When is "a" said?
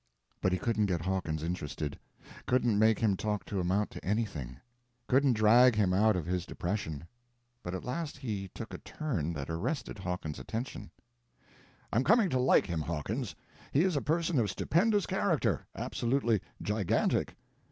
8.73-8.79, 13.95-14.01